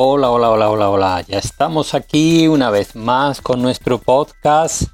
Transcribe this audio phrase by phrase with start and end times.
[0.00, 1.24] Hola, hola, hola, hola, hola.
[1.26, 4.84] Ya estamos aquí una vez más con nuestro podcast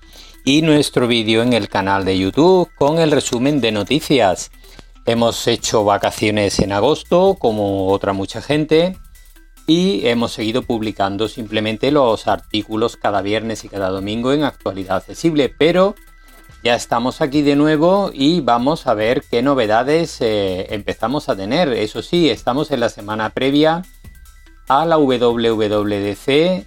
[0.46, 4.50] y nuestro vídeo en el canal de YouTube con el resumen de noticias.
[5.04, 8.96] Hemos hecho vacaciones en agosto, como otra mucha gente,
[9.66, 15.50] y hemos seguido publicando simplemente los artículos cada viernes y cada domingo en actualidad accesible,
[15.50, 15.96] pero
[16.62, 21.74] ya estamos aquí de nuevo y vamos a ver qué novedades eh, empezamos a tener.
[21.74, 23.82] Eso sí, estamos en la semana previa
[24.68, 26.66] a la WWDC.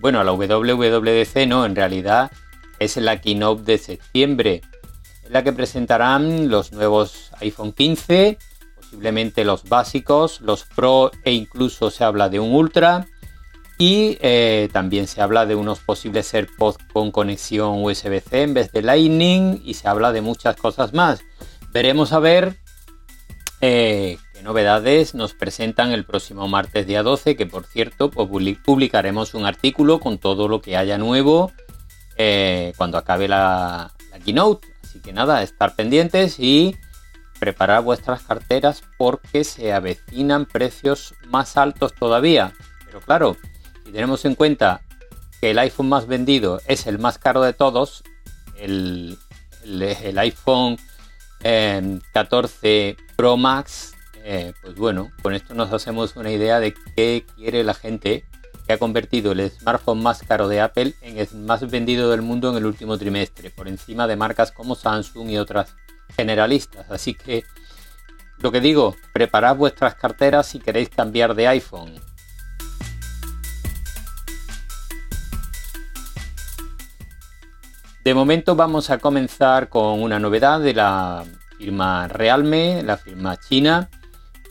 [0.00, 2.30] bueno, a la WWDC no, en realidad
[2.78, 4.62] es la keynote de septiembre,
[5.24, 8.38] en la que presentarán los nuevos iPhone 15,
[8.76, 13.06] posiblemente los básicos, los Pro e incluso se habla de un Ultra.
[13.76, 18.82] Y eh, también se habla de unos posibles AirPods con conexión USB-C en vez de
[18.82, 21.22] Lightning y se habla de muchas cosas más.
[21.72, 22.56] Veremos a ver
[23.60, 28.28] eh, novedades nos presentan el próximo martes día 12, que por cierto pues,
[28.62, 31.50] publicaremos un artículo con todo lo que haya nuevo
[32.16, 33.90] eh, cuando acabe la,
[34.22, 34.68] keynote.
[34.82, 36.76] Así que nada, estar pendientes y
[37.40, 42.52] preparar vuestras carteras porque se avecinan precios más altos todavía.
[42.84, 43.38] Pero claro,
[43.86, 44.82] si tenemos en cuenta
[45.40, 48.04] que el iPhone más vendido es el más caro de todos,
[48.58, 49.16] el,
[49.64, 50.76] el iPhone
[51.40, 53.93] 14 Pro Max,
[54.26, 58.24] eh, pues bueno, con esto nos hacemos una idea de qué quiere la gente
[58.66, 62.48] que ha convertido el smartphone más caro de Apple en el más vendido del mundo
[62.48, 65.76] en el último trimestre, por encima de marcas como Samsung y otras
[66.16, 66.90] generalistas.
[66.90, 67.44] Así que
[68.38, 71.94] lo que digo, preparad vuestras carteras si queréis cambiar de iPhone.
[78.02, 81.24] De momento vamos a comenzar con una novedad de la
[81.58, 83.90] firma Realme, la firma china,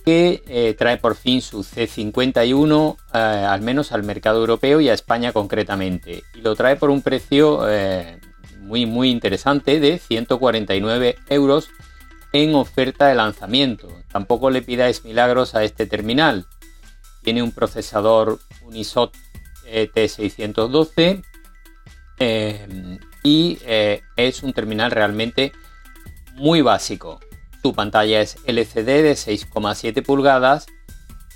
[0.03, 4.93] que eh, trae por fin su C51 eh, al menos al mercado europeo y a
[4.93, 6.23] España concretamente.
[6.33, 8.19] Y lo trae por un precio eh,
[8.59, 11.69] muy muy interesante de 149 euros
[12.33, 13.89] en oferta de lanzamiento.
[14.11, 16.45] Tampoco le pidáis milagros a este terminal.
[17.21, 19.15] Tiene un procesador Unisot
[19.65, 21.23] T612
[23.23, 23.59] y
[24.17, 25.53] es un terminal realmente
[26.35, 27.19] muy básico.
[27.63, 30.65] Su pantalla es LCD de 6,7 pulgadas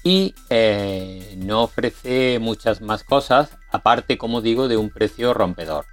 [0.03, 5.85] y eh, no ofrece muchas más cosas, aparte, como digo, de un precio rompedor.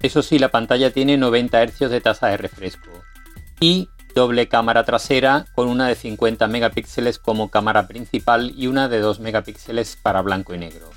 [0.00, 3.04] Eso sí, la pantalla tiene 90 Hz de tasa de refresco
[3.60, 9.00] y doble cámara trasera con una de 50 megapíxeles como cámara principal y una de
[9.00, 10.90] 2 megapíxeles para blanco y negro.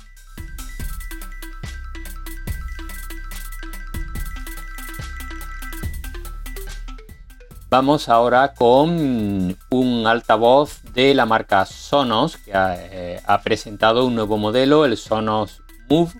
[7.72, 14.36] Vamos ahora con un altavoz de la marca Sonos que ha, eh, presentado un nuevo
[14.36, 16.12] modelo, el Sonos Move,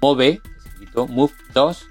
[0.00, 1.86] Move, escrito Move 2,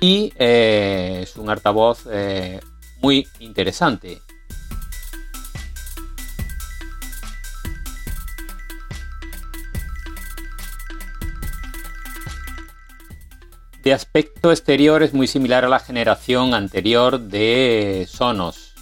[0.00, 2.60] y eh, es un altavoz eh,
[3.04, 4.22] muy interesante.
[13.82, 18.72] De aspecto exterior es muy similar a la generación anterior de Sonos.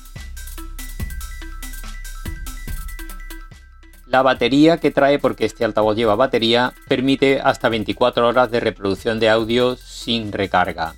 [4.06, 9.18] La batería que trae, porque este altavoz lleva batería, permite hasta 24 horas de reproducción
[9.18, 10.94] de audio sin recarga.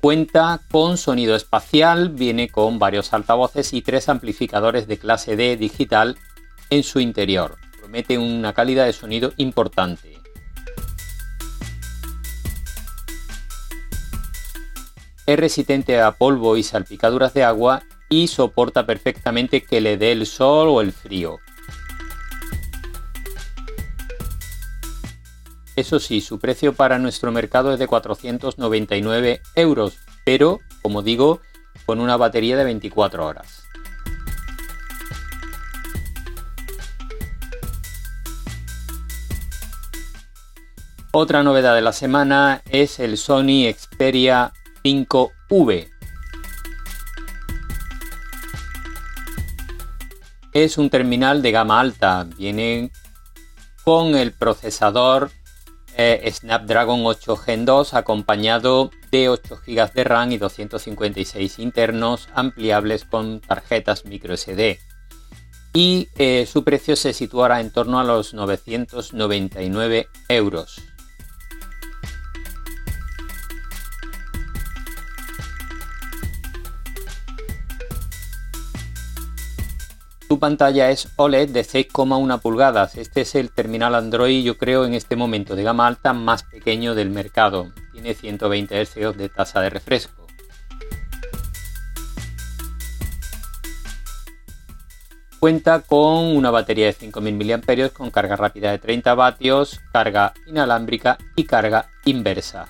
[0.00, 6.16] Cuenta con sonido espacial, viene con varios altavoces y tres amplificadores de clase D digital
[6.70, 7.56] en su interior.
[7.80, 10.16] Promete una calidad de sonido importante.
[15.26, 20.26] Es resistente a polvo y salpicaduras de agua y soporta perfectamente que le dé el
[20.26, 21.40] sol o el frío.
[25.78, 31.40] Eso sí, su precio para nuestro mercado es de 499 euros, pero, como digo,
[31.86, 33.62] con una batería de 24 horas.
[41.12, 44.52] Otra novedad de la semana es el Sony Xperia
[44.82, 45.90] 5V.
[50.52, 52.90] Es un terminal de gama alta, viene
[53.84, 55.30] con el procesador
[55.98, 63.04] eh, Snapdragon 8 Gen 2 acompañado de 8 GB de RAM y 256 internos ampliables
[63.04, 64.78] con tarjetas microSD.
[65.74, 70.80] Y eh, su precio se situará en torno a los 999 euros.
[80.28, 82.96] Su pantalla es OLED de 6,1 pulgadas.
[82.96, 86.94] Este es el terminal Android, yo creo, en este momento de gama alta más pequeño
[86.94, 87.72] del mercado.
[87.92, 90.26] Tiene 120 Hz de tasa de refresco.
[95.40, 101.16] Cuenta con una batería de 5000 mAh con carga rápida de 30 vatios, carga inalámbrica
[101.36, 102.68] y carga inversa.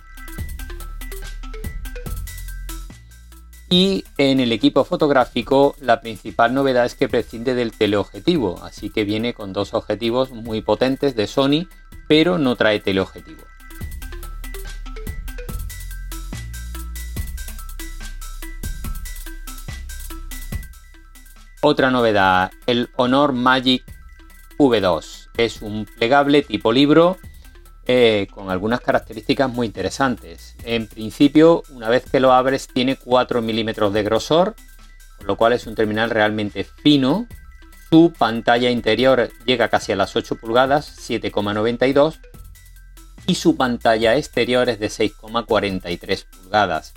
[3.70, 9.04] Y en el equipo fotográfico la principal novedad es que prescinde del teleobjetivo, así que
[9.04, 11.68] viene con dos objetivos muy potentes de Sony,
[12.06, 13.42] pero no trae teleobjetivo.
[21.60, 23.84] Otra novedad, el Honor Magic
[24.58, 25.28] V2.
[25.36, 27.18] Es un plegable tipo libro
[27.90, 30.54] eh, con algunas características muy interesantes.
[30.62, 34.54] En principio, una vez que lo abres, tiene 4 milímetros de grosor,
[35.16, 37.26] con lo cual es un terminal realmente fino.
[37.88, 42.20] Su pantalla interior llega casi a las 8 pulgadas, 7,92,
[43.26, 46.92] y su pantalla exterior es de 6,43 pulgadas.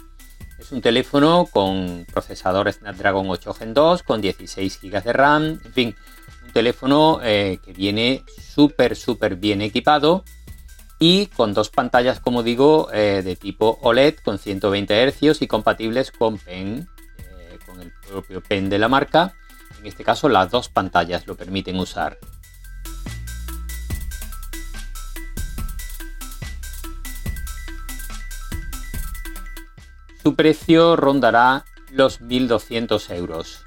[0.60, 5.74] Es un teléfono con procesador Snapdragon 8 Gen 2, con 16 GB de RAM, en
[5.74, 5.96] fin,
[6.44, 10.26] un teléfono eh, que viene súper, súper bien equipado
[11.01, 16.12] y con dos pantallas, como digo, eh, de tipo OLED con 120 Hz y compatibles
[16.12, 16.88] con pen,
[17.18, 19.33] eh, con el propio pen de la marca.
[19.80, 22.19] En este caso, las dos pantallas lo permiten usar.
[30.21, 33.65] Su precio rondará los 1.200 euros.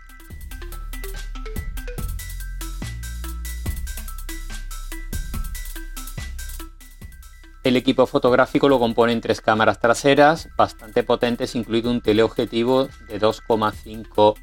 [7.75, 14.35] El equipo fotográfico lo componen tres cámaras traseras bastante potentes, incluido un teleobjetivo de 2,5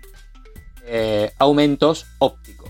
[0.84, 2.66] eh, aumentos óptico.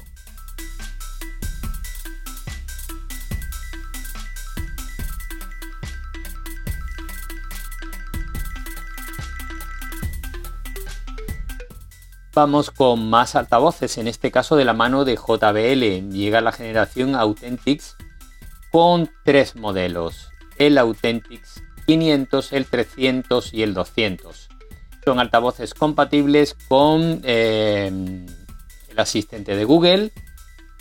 [12.35, 16.11] Vamos con más altavoces, en este caso de la mano de JBL.
[16.11, 17.95] Llega la generación Authentics
[18.71, 24.49] con tres modelos el Authentics 500, el 300 y el 200.
[25.03, 27.91] Son altavoces compatibles con eh,
[28.89, 30.11] el asistente de Google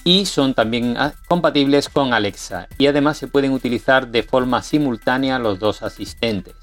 [0.04, 5.38] y son también ah, compatibles con Alexa y además se pueden utilizar de forma simultánea
[5.38, 6.54] los dos asistentes.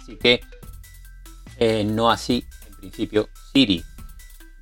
[0.00, 0.40] Así que
[1.58, 3.84] eh, no así en principio Siri.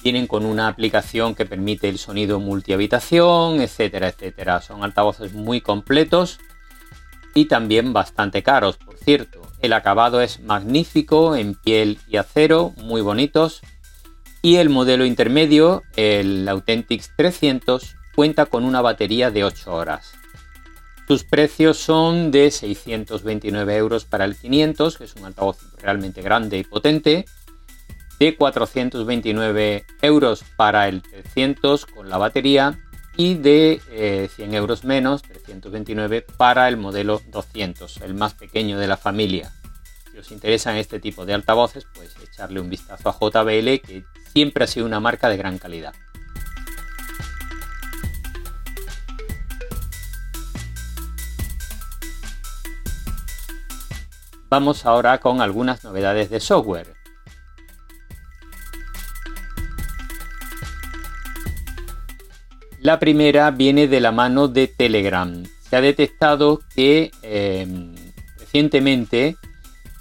[0.03, 4.61] Vienen con una aplicación que permite el sonido multihabitación, etcétera, etcétera.
[4.61, 6.39] Son altavoces muy completos
[7.37, 9.43] y también bastante caros, por cierto.
[9.61, 13.61] El acabado es magnífico en piel y acero, muy bonitos.
[14.41, 20.15] Y el modelo intermedio, el Authentics 300, cuenta con una batería de 8 horas.
[21.07, 26.57] Sus precios son de 629 euros para el 500, que es un altavoz realmente grande
[26.59, 27.27] y potente,
[28.19, 32.79] de 429 euros para el 300 con la batería
[33.17, 33.81] y de
[34.35, 39.53] 100 eh, euros menos, 329 para el modelo 200, el más pequeño de la familia.
[40.13, 44.65] Si os interesan este tipo de altavoces, pues echarle un vistazo a JBL, que siempre
[44.65, 45.95] ha sido una marca de gran calidad.
[54.49, 56.96] Vamos ahora con algunas novedades de software.
[62.87, 65.43] La primera viene de la mano de Telegram.
[65.69, 67.97] Se ha detectado que em,
[68.39, 69.35] recientemente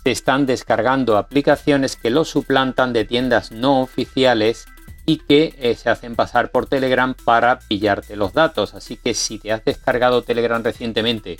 [0.03, 4.67] se están descargando aplicaciones que lo suplantan de tiendas no oficiales
[5.07, 8.75] y que eh, se hacen pasar por Telegram para pillarte los datos.
[8.75, 11.39] Así que si te has descargado Telegram recientemente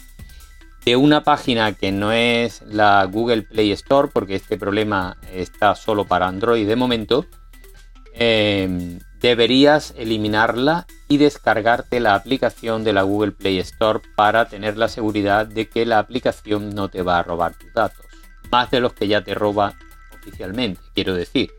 [0.84, 6.06] de una página que no es la Google Play Store, porque este problema está solo
[6.06, 7.28] para Android de momento,
[8.16, 14.88] em, deberías eliminarla y descargarte la aplicación de la Google Play Store para tener la
[14.88, 18.05] seguridad de que la aplicación no te va a robar tus datos.
[18.51, 19.74] Más de los que ya te roba
[20.13, 21.50] oficialmente, quiero decir.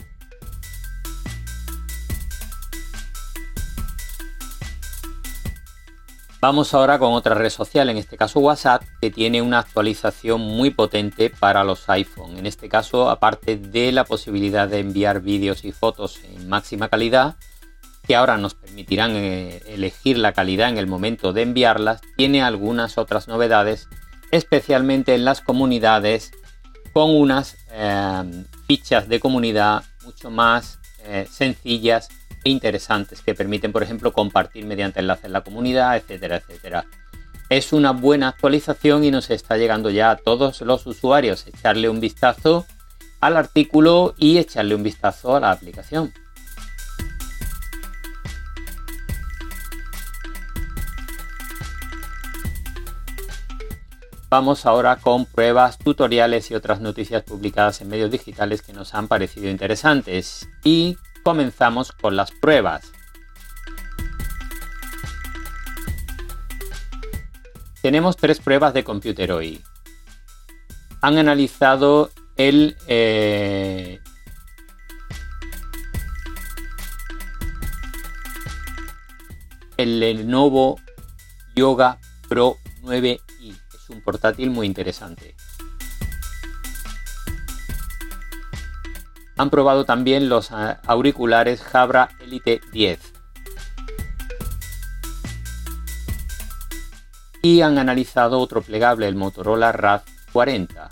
[6.40, 10.70] Vamos ahora con otra red social, en este caso WhatsApp, que tiene una actualización muy
[10.70, 12.38] potente para los iPhone.
[12.38, 17.34] En este caso, aparte de la posibilidad de enviar vídeos y fotos en máxima calidad,
[18.06, 22.98] que ahora nos permitirán eh, elegir la calidad en el momento de enviarlas, tiene algunas
[22.98, 23.88] otras novedades,
[24.30, 26.32] especialmente en las comunidades,
[26.92, 32.08] con unas eh, fichas de comunidad mucho más eh, sencillas
[32.44, 36.86] interesantes que permiten, por ejemplo, compartir mediante enlaces en la comunidad, etcétera, etcétera.
[37.48, 41.46] Es una buena actualización y nos está llegando ya a todos los usuarios.
[41.46, 42.66] Echarle un vistazo
[43.20, 46.12] al artículo y echarle un vistazo a la aplicación.
[54.28, 59.06] Vamos ahora con pruebas, tutoriales y otras noticias publicadas en medios digitales que nos han
[59.06, 60.48] parecido interesantes.
[60.64, 62.90] Y comenzamos con las pruebas.
[67.82, 69.62] Tenemos tres pruebas de computer hoy.
[71.02, 74.00] Han analizado el eh,
[79.76, 80.80] el Lenovo
[81.54, 83.25] Yoga Pro 9i.
[83.86, 85.36] Es un portátil muy interesante.
[89.36, 93.12] Han probado también los auriculares Jabra Elite 10.
[97.42, 100.02] Y han analizado otro plegable, el Motorola RAD
[100.32, 100.88] 40.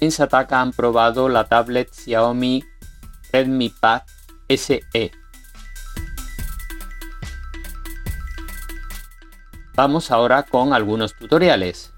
[0.00, 2.64] En Sataka han probado la tablet Xiaomi
[3.30, 4.02] Redmi Pad
[4.48, 5.19] SE.
[9.82, 11.90] Vamos ahora con algunos tutoriales.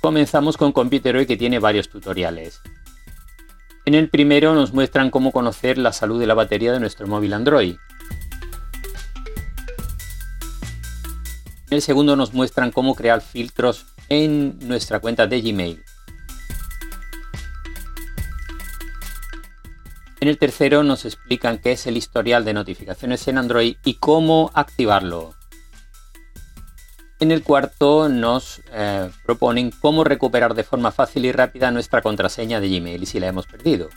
[0.00, 2.60] Comenzamos con Computer Hoy que tiene varios tutoriales.
[3.84, 7.34] En el primero nos muestran cómo conocer la salud de la batería de nuestro móvil
[7.34, 7.76] Android.
[11.70, 15.84] En el segundo nos muestran cómo crear filtros en nuestra cuenta de Gmail.
[20.26, 24.50] En el tercero nos explican qué es el historial de notificaciones en Android y cómo
[24.54, 25.36] activarlo.
[27.20, 32.60] En el cuarto nos eh, proponen cómo recuperar de forma fácil y rápida nuestra contraseña
[32.60, 33.88] de Gmail y si la hemos perdido.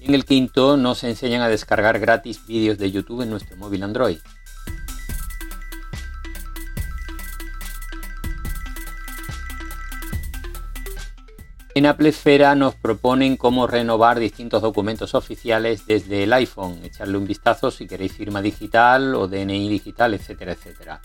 [0.00, 4.20] En el quinto nos enseñan a descargar gratis vídeos de YouTube en nuestro móvil Android.
[11.80, 16.78] En Apple Esfera nos proponen cómo renovar distintos documentos oficiales desde el iPhone.
[16.84, 21.00] Echarle un vistazo si queréis firma digital o DNI digital, etcétera, etcétera.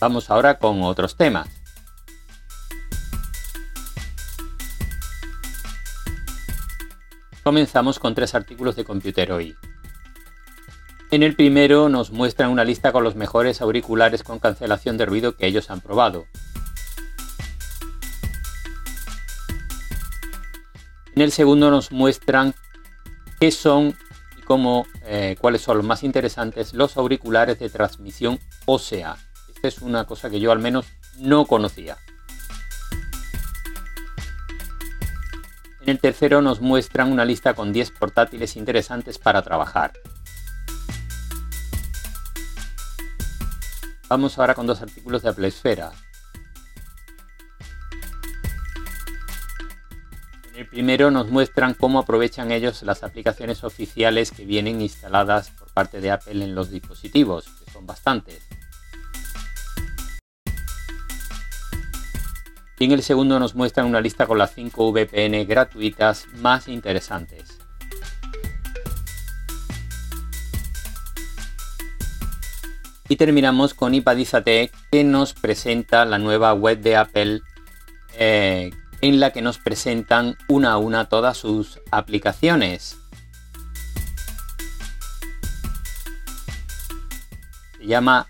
[0.00, 1.46] Vamos ahora con otros temas.
[7.44, 9.54] Comenzamos con tres artículos de Computer hoy.
[11.14, 15.36] En el primero nos muestran una lista con los mejores auriculares con cancelación de ruido
[15.36, 16.26] que ellos han probado.
[21.14, 22.52] En el segundo nos muestran
[23.38, 23.96] qué son
[24.36, 29.16] y cómo, eh, cuáles son los más interesantes los auriculares de transmisión ósea.
[29.54, 30.86] Esta es una cosa que yo al menos
[31.20, 31.96] no conocía.
[35.80, 39.92] En el tercero nos muestran una lista con 10 portátiles interesantes para trabajar.
[44.08, 45.92] Vamos ahora con dos artículos de Apple Esfera.
[50.52, 55.72] En el primero nos muestran cómo aprovechan ellos las aplicaciones oficiales que vienen instaladas por
[55.72, 58.46] parte de Apple en los dispositivos, que son bastantes.
[62.78, 67.63] Y en el segundo nos muestran una lista con las 5 VPN gratuitas más interesantes.
[73.08, 77.42] Y terminamos con Ipadizate que nos presenta la nueva web de Apple
[78.14, 78.70] eh,
[79.02, 82.96] en la que nos presentan una a una todas sus aplicaciones.
[87.78, 88.26] Se llama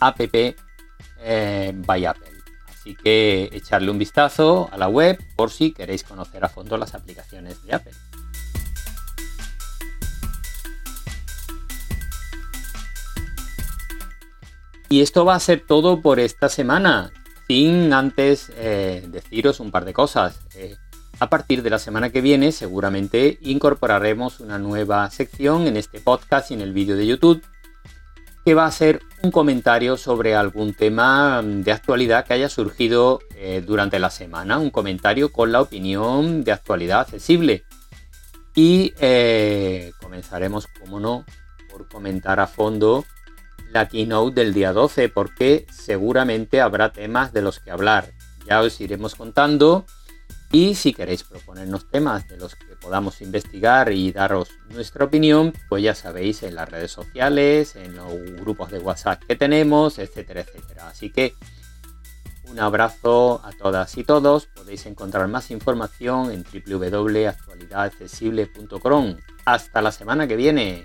[0.00, 2.30] App eh, by Apple.
[2.68, 6.94] Así que echarle un vistazo a la web por si queréis conocer a fondo las
[6.94, 7.94] aplicaciones de Apple.
[14.92, 17.12] Y esto va a ser todo por esta semana,
[17.46, 20.40] sin antes eh, deciros un par de cosas.
[20.56, 20.76] Eh,
[21.20, 26.50] a partir de la semana que viene seguramente incorporaremos una nueva sección en este podcast
[26.50, 27.40] y en el vídeo de YouTube
[28.44, 33.62] que va a ser un comentario sobre algún tema de actualidad que haya surgido eh,
[33.64, 37.62] durante la semana, un comentario con la opinión de actualidad accesible.
[38.56, 38.92] Y
[40.00, 41.24] comenzaremos, como no,
[41.70, 43.04] por comentar a fondo
[43.70, 48.12] la keynote del día 12 porque seguramente habrá temas de los que hablar.
[48.46, 49.86] Ya os iremos contando
[50.52, 55.84] y si queréis proponernos temas de los que podamos investigar y daros nuestra opinión, pues
[55.84, 60.88] ya sabéis en las redes sociales, en los grupos de WhatsApp que tenemos, etcétera, etcétera.
[60.88, 61.34] Así que
[62.50, 64.46] un abrazo a todas y todos.
[64.46, 69.18] Podéis encontrar más información en www.actualidadaccesible.com.
[69.44, 70.84] Hasta la semana que viene.